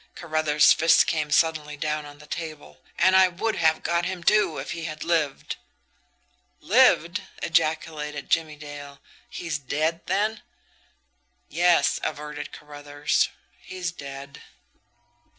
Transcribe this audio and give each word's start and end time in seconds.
Carruthers' 0.15 0.73
fist 0.73 1.05
came 1.05 1.29
suddenly 1.29 1.77
down 1.77 2.07
on 2.07 2.17
the 2.17 2.25
table. 2.25 2.81
"And 2.97 3.15
I 3.15 3.27
would 3.27 3.57
have 3.57 3.83
got 3.83 4.03
him, 4.03 4.23
too, 4.23 4.57
if 4.57 4.71
he 4.71 4.85
had 4.85 5.03
lived." 5.03 5.57
"Lived!" 6.59 7.21
ejaculated 7.43 8.27
Jimmie 8.27 8.55
Dale. 8.55 8.99
"He's 9.29 9.59
dead, 9.59 10.07
then?" 10.07 10.41
"Yes," 11.49 11.99
averted 12.01 12.51
Carruthers; 12.51 13.29
"he's 13.59 13.91
dead." 13.91 14.41